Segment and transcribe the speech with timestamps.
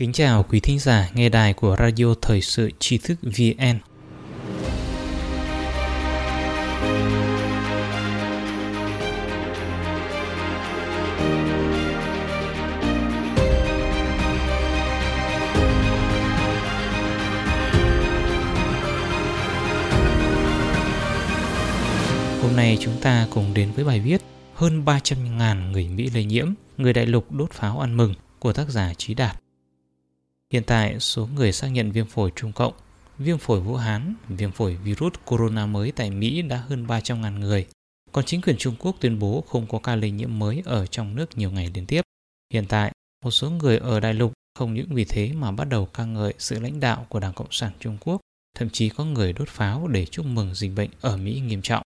[0.00, 3.78] Kính chào quý thính giả nghe đài của Radio Thời sự Tri thức VN.
[22.42, 24.18] Hôm nay chúng ta cùng đến với bài viết
[24.54, 28.68] Hơn 300.000 người Mỹ lây nhiễm, người đại lục đốt pháo ăn mừng của tác
[28.68, 29.45] giả Trí Đạt.
[30.52, 32.74] Hiện tại, số người xác nhận viêm phổi Trung Cộng,
[33.18, 37.66] viêm phổi Vũ Hán, viêm phổi virus corona mới tại Mỹ đã hơn 300.000 người.
[38.12, 41.14] Còn chính quyền Trung Quốc tuyên bố không có ca lây nhiễm mới ở trong
[41.14, 42.02] nước nhiều ngày liên tiếp.
[42.52, 42.92] Hiện tại,
[43.24, 46.34] một số người ở đại lục không những vì thế mà bắt đầu ca ngợi
[46.38, 48.20] sự lãnh đạo của Đảng Cộng sản Trung Quốc,
[48.58, 51.82] thậm chí có người đốt pháo để chúc mừng dịch bệnh ở Mỹ nghiêm trọng.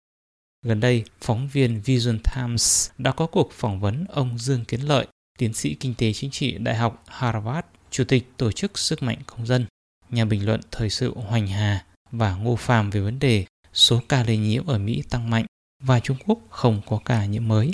[0.65, 5.07] Gần đây, phóng viên Vision Times đã có cuộc phỏng vấn ông Dương Kiến Lợi,
[5.37, 9.17] tiến sĩ kinh tế chính trị Đại học Harvard Chủ tịch Tổ chức Sức mạnh
[9.25, 9.65] Công dân,
[10.09, 14.23] nhà bình luận thời sự Hoành Hà và Ngô Phàm về vấn đề số ca
[14.23, 15.45] lây nhiễm ở Mỹ tăng mạnh
[15.83, 17.71] và Trung Quốc không có ca nhiễm mới.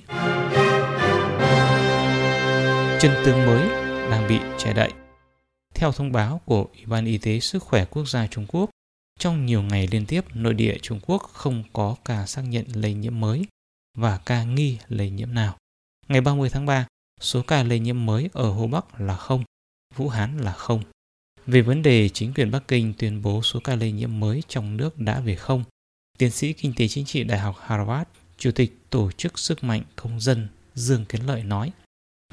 [3.01, 3.69] Chân tương mới
[4.11, 4.91] đang bị che đậy.
[5.75, 8.69] Theo thông báo của Ủy ban Y tế Sức khỏe Quốc gia Trung Quốc,
[9.19, 12.93] trong nhiều ngày liên tiếp nội địa Trung Quốc không có ca xác nhận lây
[12.93, 13.45] nhiễm mới
[13.97, 15.57] và ca nghi lây nhiễm nào.
[16.07, 16.87] Ngày 30 tháng 3,
[17.21, 19.43] số ca lây nhiễm mới ở Hồ Bắc là không
[19.97, 20.83] Vũ Hán là không.
[21.45, 24.77] Về vấn đề chính quyền Bắc Kinh tuyên bố số ca lây nhiễm mới trong
[24.77, 25.63] nước đã về không,
[26.17, 29.83] tiến sĩ kinh tế chính trị Đại học Harvard, Chủ tịch Tổ chức Sức mạnh
[29.95, 31.71] Công dân Dương Kiến Lợi nói.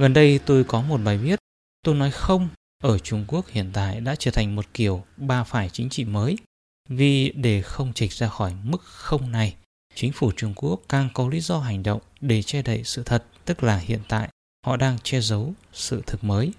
[0.01, 1.39] Gần đây tôi có một bài viết,
[1.83, 2.48] tôi nói không,
[2.83, 6.37] ở Trung Quốc hiện tại đã trở thành một kiểu ba phải chính trị mới.
[6.89, 9.56] Vì để không trịch ra khỏi mức không này,
[9.95, 13.25] chính phủ Trung Quốc càng có lý do hành động để che đậy sự thật,
[13.45, 14.28] tức là hiện tại
[14.67, 16.53] họ đang che giấu sự thực mới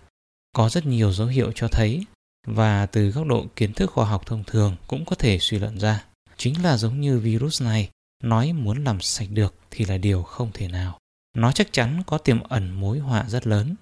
[0.56, 2.06] có rất nhiều dấu hiệu cho thấy,
[2.48, 5.80] và từ góc độ kiến thức khoa học thông thường cũng có thể suy luận
[5.80, 6.04] ra.
[6.38, 7.90] Chính là giống như virus này,
[8.24, 11.00] nói muốn làm sạch được thì là điều không thể nào.
[11.38, 13.76] Nó chắc chắn có tiềm ẩn mối họa rất lớn.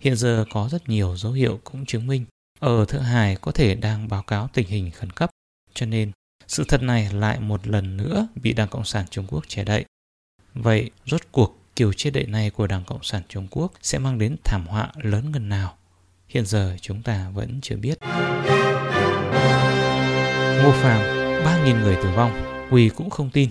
[0.00, 2.24] Hiện giờ có rất nhiều dấu hiệu cũng chứng minh
[2.60, 5.30] ở thượng hải có thể đang báo cáo tình hình khẩn cấp.
[5.74, 6.12] Cho nên,
[6.46, 9.84] sự thật này lại một lần nữa bị đảng cộng sản trung quốc che đậy.
[10.54, 14.18] Vậy rốt cuộc kiểu che đậy này của đảng cộng sản trung quốc sẽ mang
[14.18, 15.76] đến thảm họa lớn gần nào?
[16.28, 17.98] Hiện giờ chúng ta vẫn chưa biết.
[20.62, 21.00] Ngô Phàm,
[21.44, 23.50] 3.000 người tử vong, Quỳ cũng không tin.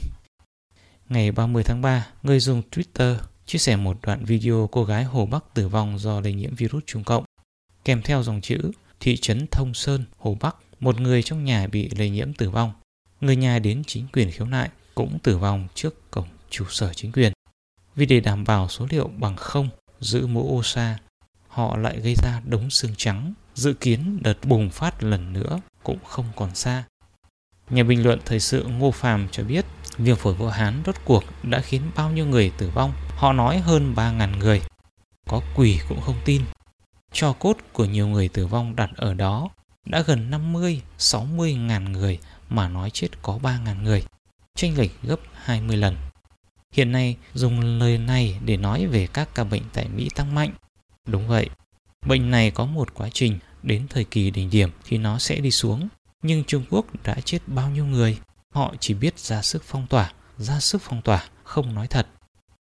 [1.09, 5.25] Ngày 30 tháng 3, người dùng Twitter chia sẻ một đoạn video cô gái Hồ
[5.25, 7.23] Bắc tử vong do lây nhiễm virus Trung Cộng.
[7.85, 11.89] Kèm theo dòng chữ thị trấn Thông Sơn, Hồ Bắc, một người trong nhà bị
[11.97, 12.71] lây nhiễm tử vong.
[13.21, 17.11] Người nhà đến chính quyền khiếu nại cũng tử vong trước cổng trụ sở chính
[17.11, 17.33] quyền.
[17.95, 19.69] Vì để đảm bảo số liệu bằng không,
[19.99, 20.97] giữ mũ OSA
[21.53, 25.97] họ lại gây ra đống xương trắng, dự kiến đợt bùng phát lần nữa cũng
[26.03, 26.83] không còn xa.
[27.69, 29.65] Nhà bình luận thời sự Ngô Phàm cho biết
[29.97, 32.93] viêm phổi Vũ Hán rốt cuộc đã khiến bao nhiêu người tử vong.
[33.17, 34.61] Họ nói hơn 3.000 người.
[35.27, 36.41] Có quỷ cũng không tin.
[37.11, 39.49] Cho cốt của nhiều người tử vong đặt ở đó
[39.85, 44.03] đã gần 50, 60 ngàn người mà nói chết có 3 ngàn người.
[44.55, 45.95] Tranh lệch gấp 20 lần.
[46.71, 50.53] Hiện nay dùng lời này để nói về các ca bệnh tại Mỹ tăng mạnh
[51.07, 51.49] Đúng vậy,
[52.05, 55.51] bệnh này có một quá trình đến thời kỳ đỉnh điểm thì nó sẽ đi
[55.51, 55.87] xuống.
[56.21, 58.17] Nhưng Trung Quốc đã chết bao nhiêu người?
[58.53, 62.07] Họ chỉ biết ra sức phong tỏa, ra sức phong tỏa, không nói thật.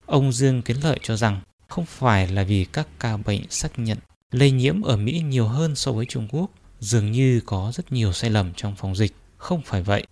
[0.06, 3.98] Ông Dương Kiến Lợi cho rằng không phải là vì các ca bệnh xác nhận
[4.30, 8.12] lây nhiễm ở Mỹ nhiều hơn so với Trung Quốc, dường như có rất nhiều
[8.12, 9.12] sai lầm trong phòng dịch.
[9.36, 10.06] Không phải vậy,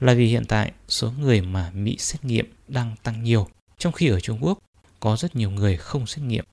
[0.00, 4.08] là vì hiện tại số người mà Mỹ xét nghiệm đang tăng nhiều, trong khi
[4.08, 4.58] ở Trung Quốc
[5.00, 6.44] có rất nhiều người không xét nghiệm.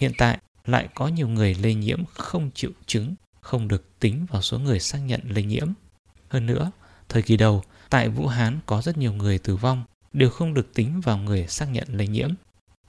[0.00, 4.42] Hiện tại lại có nhiều người lây nhiễm không chịu chứng, không được tính vào
[4.42, 5.68] số người xác nhận lây nhiễm.
[6.28, 6.70] Hơn nữa,
[7.08, 10.74] thời kỳ đầu, tại Vũ Hán có rất nhiều người tử vong đều không được
[10.74, 12.30] tính vào người xác nhận lây nhiễm.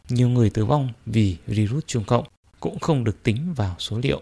[0.10, 2.26] Nhiều người tử vong vì virus Trung Cộng
[2.60, 4.22] cũng không được tính vào số liệu.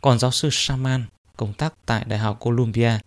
[0.00, 1.04] Còn giáo sư Shaman,
[1.36, 2.98] công tác tại Đại học Columbia,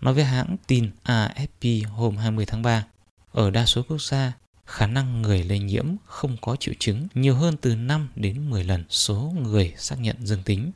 [0.00, 2.84] nói với hãng tin AFP hôm 20 tháng 3,
[3.32, 4.32] ở đa số quốc gia,
[4.72, 8.64] khả năng người lây nhiễm không có triệu chứng nhiều hơn từ 5 đến 10
[8.64, 10.70] lần số người xác nhận dương tính.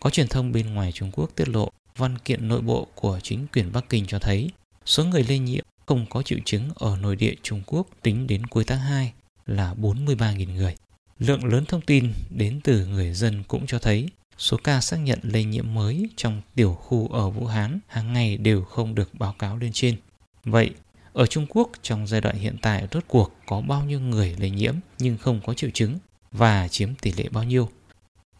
[0.00, 3.46] Có truyền thông bên ngoài Trung Quốc tiết lộ văn kiện nội bộ của chính
[3.52, 4.50] quyền Bắc Kinh cho thấy
[4.84, 8.46] số người lây nhiễm không có triệu chứng ở nội địa Trung Quốc tính đến
[8.46, 9.12] cuối tháng 2
[9.46, 10.76] là 43.000 người.
[11.18, 14.08] Lượng lớn thông tin đến từ người dân cũng cho thấy
[14.38, 18.36] số ca xác nhận lây nhiễm mới trong tiểu khu ở Vũ Hán hàng ngày
[18.36, 19.96] đều không được báo cáo lên trên.
[20.44, 20.70] Vậy,
[21.12, 24.50] ở Trung Quốc trong giai đoạn hiện tại rốt cuộc có bao nhiêu người lây
[24.50, 25.98] nhiễm nhưng không có triệu chứng
[26.32, 27.68] và chiếm tỷ lệ bao nhiêu?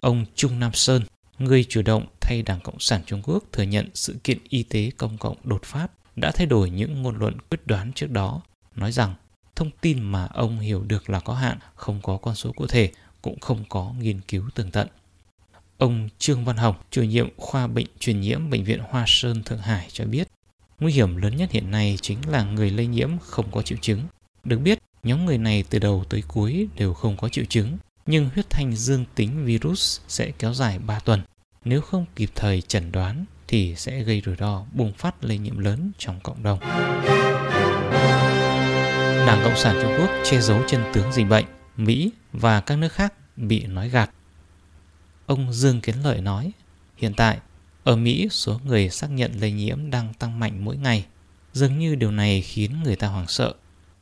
[0.00, 1.02] Ông Trung Nam Sơn,
[1.38, 4.90] người chủ động thay Đảng Cộng sản Trung Quốc thừa nhận sự kiện y tế
[4.96, 5.86] công cộng đột phát
[6.16, 8.40] đã thay đổi những ngôn luận quyết đoán trước đó,
[8.76, 9.14] nói rằng
[9.56, 12.90] thông tin mà ông hiểu được là có hạn, không có con số cụ thể,
[13.22, 14.88] cũng không có nghiên cứu tường tận.
[15.78, 19.58] Ông Trương Văn Hồng, chủ nhiệm khoa bệnh truyền nhiễm Bệnh viện Hoa Sơn Thượng
[19.58, 20.28] Hải cho biết,
[20.80, 24.00] nguy hiểm lớn nhất hiện nay chính là người lây nhiễm không có triệu chứng.
[24.44, 28.28] Được biết, nhóm người này từ đầu tới cuối đều không có triệu chứng, nhưng
[28.34, 31.22] huyết thanh dương tính virus sẽ kéo dài 3 tuần.
[31.64, 35.58] Nếu không kịp thời chẩn đoán thì sẽ gây rủi ro bùng phát lây nhiễm
[35.58, 36.60] lớn trong cộng đồng.
[39.26, 41.44] Đảng Cộng sản Trung Quốc che giấu chân tướng dịch bệnh,
[41.76, 44.10] Mỹ và các nước khác bị nói gạt.
[45.26, 46.52] Ông Dương Kiến Lợi nói,
[46.96, 47.38] hiện tại
[47.88, 51.06] ở Mỹ số người xác nhận lây nhiễm đang tăng mạnh mỗi ngày.
[51.52, 53.55] Dường như điều này khiến người ta hoảng sợ.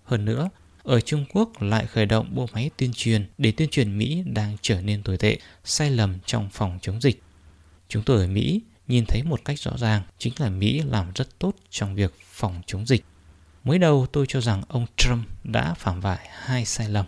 [0.04, 0.48] Hơn nữa,
[0.82, 4.56] ở Trung Quốc lại khởi động bộ máy tuyên truyền để tuyên truyền Mỹ đang
[4.62, 7.22] trở nên tồi tệ, sai lầm trong phòng chống dịch.
[7.88, 11.38] Chúng tôi ở Mỹ nhìn thấy một cách rõ ràng chính là Mỹ làm rất
[11.38, 13.04] tốt trong việc phòng chống dịch.
[13.64, 17.06] Mới đầu tôi cho rằng ông Trump đã phạm phải hai sai lầm.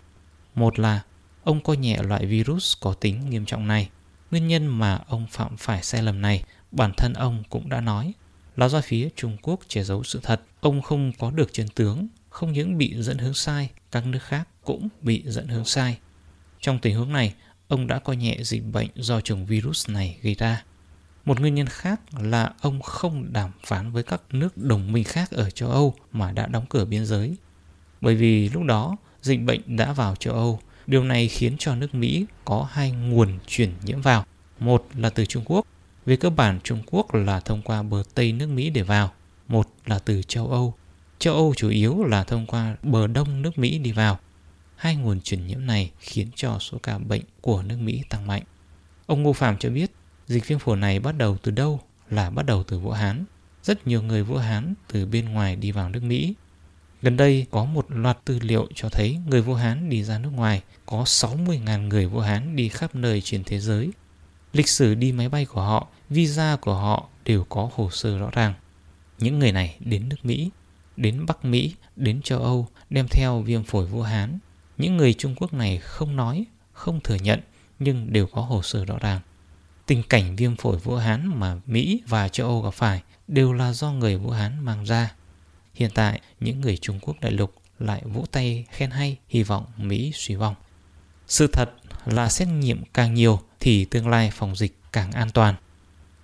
[0.55, 1.01] Một là
[1.43, 3.89] ông coi nhẹ loại virus có tính nghiêm trọng này.
[4.31, 8.13] Nguyên nhân mà ông phạm phải sai lầm này, bản thân ông cũng đã nói
[8.55, 10.41] là do phía Trung Quốc che giấu sự thật.
[10.59, 14.47] Ông không có được chiến tướng, không những bị dẫn hướng sai, các nước khác
[14.63, 15.97] cũng bị dẫn hướng sai.
[16.61, 17.33] Trong tình huống này,
[17.67, 20.63] ông đã coi nhẹ dịch bệnh do chủng virus này gây ra.
[21.25, 25.31] Một nguyên nhân khác là ông không đàm phán với các nước đồng minh khác
[25.31, 27.35] ở châu Âu mà đã đóng cửa biên giới.
[28.01, 31.95] Bởi vì lúc đó dịch bệnh đã vào châu Âu, điều này khiến cho nước
[31.95, 34.25] Mỹ có hai nguồn chuyển nhiễm vào.
[34.59, 35.65] Một là từ Trung Quốc,
[36.05, 39.11] về cơ bản Trung Quốc là thông qua bờ Tây nước Mỹ để vào.
[39.47, 40.73] Một là từ châu Âu.
[41.19, 44.19] Châu Âu chủ yếu là thông qua bờ Đông nước Mỹ đi vào.
[44.75, 48.43] Hai nguồn chuyển nhiễm này khiến cho số ca bệnh của nước Mỹ tăng mạnh.
[49.05, 49.91] Ông Ngô Phạm cho biết,
[50.27, 51.79] Dịch viêm phổi này bắt đầu từ đâu?
[52.09, 53.25] Là bắt đầu từ Vũ Hán.
[53.63, 56.33] Rất nhiều người Vũ Hán từ bên ngoài đi vào nước Mỹ.
[57.01, 60.29] Gần đây có một loạt tư liệu cho thấy người Vũ Hán đi ra nước
[60.33, 63.89] ngoài, có 60.000 người Vũ Hán đi khắp nơi trên thế giới.
[64.53, 68.29] Lịch sử đi máy bay của họ, visa của họ đều có hồ sơ rõ
[68.31, 68.53] ràng.
[69.19, 70.49] Những người này đến nước Mỹ,
[70.97, 74.39] đến Bắc Mỹ, đến châu Âu đem theo viêm phổi Vũ Hán.
[74.77, 77.39] Những người Trung Quốc này không nói, không thừa nhận
[77.79, 79.19] nhưng đều có hồ sơ rõ ràng.
[79.85, 83.73] Tình cảnh viêm phổi Vũ Hán mà Mỹ và châu Âu gặp phải đều là
[83.73, 85.13] do người Vũ Hán mang ra.
[85.73, 89.65] Hiện tại, những người Trung Quốc đại lục lại vỗ tay khen hay, hy vọng
[89.77, 90.55] Mỹ suy vong.
[91.29, 91.73] Sự thật
[92.05, 95.55] là xét nghiệm càng nhiều thì tương lai phòng dịch càng an toàn.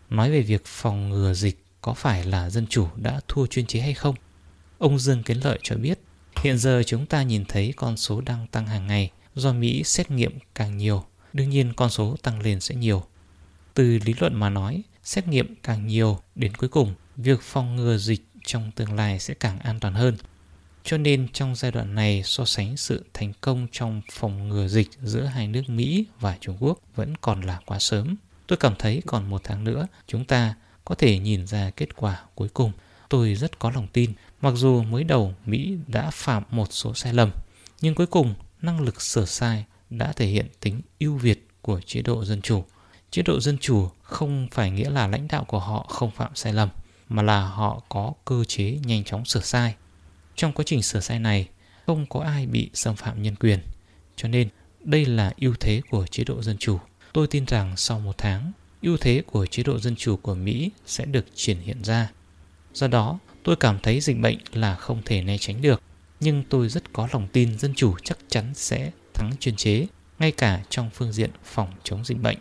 [0.09, 3.79] Nói về việc phòng ngừa dịch có phải là dân chủ đã thua chuyên chế
[3.79, 4.15] hay không?
[4.77, 5.99] Ông Dương Kiến Lợi cho biết,
[6.43, 10.11] hiện giờ chúng ta nhìn thấy con số đang tăng hàng ngày do Mỹ xét
[10.11, 11.05] nghiệm càng nhiều.
[11.33, 13.03] Đương nhiên con số tăng lên sẽ nhiều.
[13.73, 17.97] Từ lý luận mà nói, xét nghiệm càng nhiều đến cuối cùng, việc phòng ngừa
[17.97, 20.17] dịch trong tương lai sẽ càng an toàn hơn.
[20.85, 24.89] Cho nên trong giai đoạn này so sánh sự thành công trong phòng ngừa dịch
[25.03, 28.15] giữa hai nước Mỹ và Trung Quốc vẫn còn là quá sớm.
[28.47, 30.55] Tôi cảm thấy còn một tháng nữa chúng ta
[30.85, 32.71] có thể nhìn ra kết quả cuối cùng.
[33.09, 37.13] Tôi rất có lòng tin, mặc dù mới đầu Mỹ đã phạm một số sai
[37.13, 37.31] lầm,
[37.81, 42.01] nhưng cuối cùng năng lực sửa sai đã thể hiện tính ưu việt của chế
[42.01, 42.63] độ dân chủ
[43.15, 46.53] chế độ dân chủ không phải nghĩa là lãnh đạo của họ không phạm sai
[46.53, 46.69] lầm
[47.09, 49.75] mà là họ có cơ chế nhanh chóng sửa sai
[50.35, 51.47] trong quá trình sửa sai này
[51.85, 53.59] không có ai bị xâm phạm nhân quyền.
[54.15, 54.49] Cho nên
[54.83, 56.79] đây là ưu thế của chế độ dân chủ.
[57.13, 58.51] Tôi tin rằng sau một tháng
[58.81, 62.09] ưu thế của chế độ dân chủ của mỹ sẽ được triển hiện ra.
[62.73, 65.81] Do đó tôi cảm thấy dịch bệnh là không thể né tránh được.
[66.19, 69.87] Nhưng tôi rất có lòng tin dân chủ chắc chắn sẽ thắng chuyên chế
[70.19, 72.37] ngay cả trong phương diện phòng chống dịch bệnh.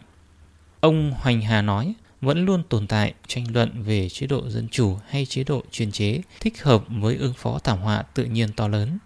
[0.80, 1.94] Ông Hoành Hà nói,
[2.25, 5.93] vẫn luôn tồn tại tranh luận về chế độ dân chủ hay chế độ chuyên
[5.93, 8.99] chế thích hợp với ứng phó thảm họa tự nhiên to lớn.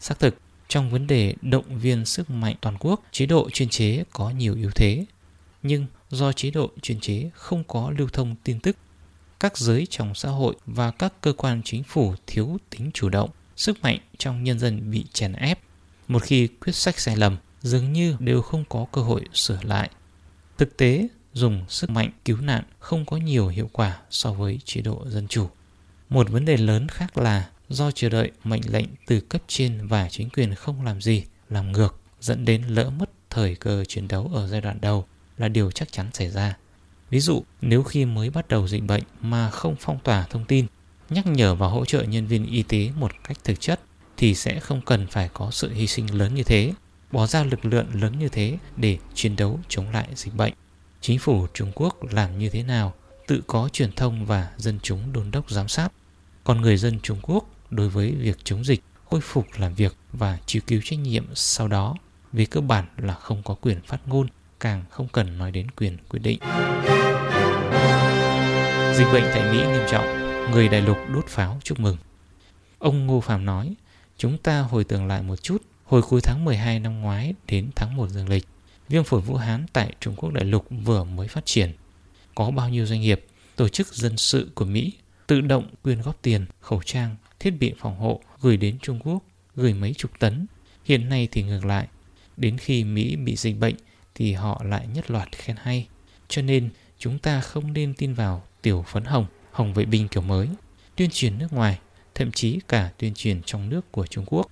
[0.00, 0.34] Xác thực,
[0.68, 4.54] trong vấn đề động viên sức mạnh toàn quốc, chế độ chuyên chế có nhiều
[4.54, 5.04] ưu thế.
[5.62, 8.76] Nhưng do chế độ chuyên chế không có lưu thông tin tức,
[9.40, 13.30] các giới trong xã hội và các cơ quan chính phủ thiếu tính chủ động,
[13.56, 15.58] sức mạnh trong nhân dân bị chèn ép.
[16.08, 19.90] Một khi quyết sách sai lầm, dường như đều không có cơ hội sửa lại.
[20.58, 24.80] Thực tế, dùng sức mạnh cứu nạn không có nhiều hiệu quả so với chế
[24.80, 25.48] độ dân chủ.
[26.08, 30.08] Một vấn đề lớn khác là do chờ đợi mệnh lệnh từ cấp trên và
[30.08, 34.30] chính quyền không làm gì, làm ngược, dẫn đến lỡ mất thời cơ chiến đấu
[34.34, 35.06] ở giai đoạn đầu
[35.38, 36.56] là điều chắc chắn xảy ra.
[37.10, 40.66] Ví dụ, nếu khi mới bắt đầu dịch bệnh mà không phong tỏa thông tin,
[41.10, 43.80] nhắc nhở và hỗ trợ nhân viên y tế một cách thực chất
[44.16, 46.72] thì sẽ không cần phải có sự hy sinh lớn như thế,
[47.12, 50.52] bỏ ra lực lượng lớn như thế để chiến đấu chống lại dịch bệnh.
[51.02, 52.94] Chính phủ Trung Quốc làm như thế nào,
[53.26, 55.88] tự có truyền thông và dân chúng đôn đốc giám sát.
[56.44, 58.80] Còn người dân Trung Quốc đối với việc chống dịch,
[59.10, 61.94] khôi phục làm việc và chịu cứu trách nhiệm sau đó
[62.32, 64.26] về cơ bản là không có quyền phát ngôn,
[64.60, 66.38] càng không cần nói đến quyền quyết định.
[68.94, 70.06] Dịch bệnh tại Mỹ nghiêm trọng,
[70.50, 71.96] người đại lục đốt pháo chúc mừng.
[72.78, 73.74] Ông Ngô Phạm nói,
[74.16, 77.96] chúng ta hồi tưởng lại một chút, hồi cuối tháng 12 năm ngoái đến tháng
[77.96, 78.46] 1 dương lịch,
[78.90, 81.72] viêm phổi Vũ Hán tại Trung Quốc đại lục vừa mới phát triển.
[82.34, 84.92] Có bao nhiêu doanh nghiệp, tổ chức dân sự của Mỹ
[85.26, 89.22] tự động quyên góp tiền, khẩu trang, thiết bị phòng hộ gửi đến Trung Quốc,
[89.56, 90.46] gửi mấy chục tấn.
[90.84, 91.88] Hiện nay thì ngược lại,
[92.36, 93.74] đến khi Mỹ bị dịch bệnh
[94.14, 95.86] thì họ lại nhất loạt khen hay.
[96.28, 100.22] Cho nên chúng ta không nên tin vào tiểu phấn hồng, hồng vệ binh kiểu
[100.22, 100.48] mới,
[100.96, 101.78] tuyên truyền nước ngoài,
[102.14, 104.50] thậm chí cả tuyên truyền trong nước của Trung Quốc.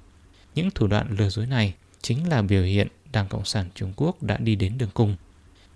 [0.54, 4.23] Những thủ đoạn lừa dối này chính là biểu hiện Đảng Cộng sản Trung Quốc
[4.23, 5.17] đã đi đến đường cùng.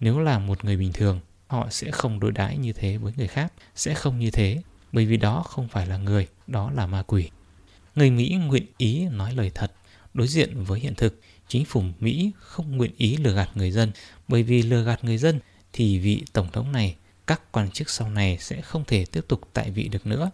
[0.00, 3.28] Nếu là một người bình thường, họ sẽ không đối đãi như thế với người
[3.28, 4.62] khác, sẽ không như thế,
[4.92, 7.30] bởi vì đó không phải là người, đó là ma quỷ.
[7.94, 9.72] Người Mỹ nguyện ý nói lời thật,
[10.14, 13.92] đối diện với hiện thực, chính phủ Mỹ không nguyện ý lừa gạt người dân,
[14.28, 15.40] bởi vì lừa gạt người dân
[15.72, 16.96] thì vị tổng thống này,
[17.26, 20.30] các quan chức sau này sẽ không thể tiếp tục tại vị được nữa.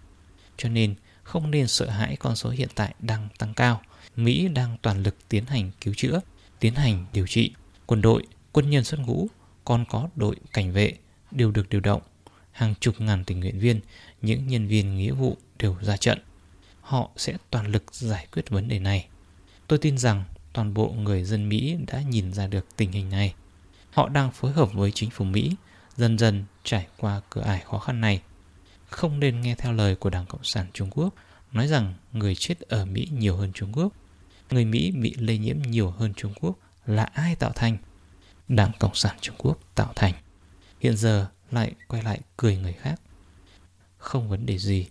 [0.57, 3.81] Cho nên không nên sợ hãi con số hiện tại đang tăng cao.
[4.17, 6.21] Mỹ đang toàn lực tiến hành cứu chữa,
[6.61, 7.53] tiến hành điều trị.
[7.87, 8.23] Quân đội,
[8.53, 9.29] quân nhân xuất ngũ,
[9.65, 10.93] còn có đội cảnh vệ
[11.31, 12.03] đều được điều động.
[12.53, 13.81] Hàng chục ngàn tình nguyện viên,
[14.23, 16.19] những nhân viên nghĩa vụ đều ra trận.
[16.81, 19.09] Họ sẽ toàn lực giải quyết vấn đề này.
[19.67, 23.35] Tôi tin rằng toàn bộ người dân Mỹ đã nhìn ra được tình hình này.
[23.91, 25.57] Họ đang phối hợp với chính phủ Mỹ,
[25.97, 28.23] dần dần trải qua cửa ải khó khăn này.
[28.89, 31.15] Không nên nghe theo lời của Đảng Cộng sản Trung Quốc
[31.53, 33.93] nói rằng người chết ở Mỹ nhiều hơn Trung Quốc.
[34.51, 37.77] Người Mỹ bị lây nhiễm nhiều hơn Trung Quốc là ai tạo thành?
[38.49, 40.15] Đảng Cộng sản Trung Quốc tạo thành.
[40.81, 43.01] Hiện giờ lại quay lại cười người khác.
[43.99, 44.87] Không vấn đề gì.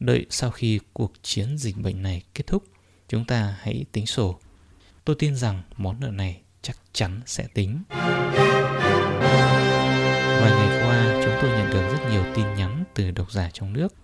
[0.00, 2.64] Đợi sau khi cuộc chiến dịch bệnh này kết thúc,
[3.08, 4.38] chúng ta hãy tính sổ.
[5.04, 7.82] Tôi tin rằng món nợ này chắc chắn sẽ tính.
[10.40, 13.72] Vài ngày qua, chúng tôi nhận được rất nhiều tin nhắn từ độc giả trong
[13.72, 13.94] nước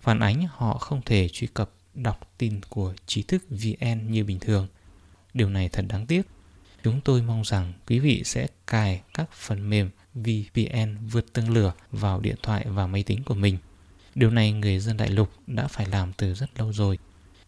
[0.00, 4.38] phản ánh họ không thể truy cập đọc tin của trí thức VN như bình
[4.40, 4.66] thường.
[5.34, 6.22] Điều này thật đáng tiếc.
[6.82, 11.72] Chúng tôi mong rằng quý vị sẽ cài các phần mềm VPN vượt tường lửa
[11.92, 13.58] vào điện thoại và máy tính của mình.
[14.14, 16.98] Điều này người dân đại lục đã phải làm từ rất lâu rồi.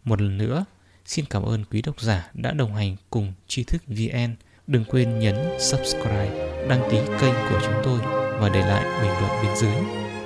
[0.04, 0.64] Một lần nữa,
[1.06, 4.34] xin cảm ơn quý độc giả đã đồng hành cùng tri thức VN.
[4.66, 7.98] Đừng quên nhấn subscribe, đăng ký kênh của chúng tôi
[8.40, 9.76] và để lại bình luận bên dưới.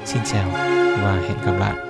[0.04, 0.50] Xin chào
[1.02, 1.85] và hẹn gặp lại.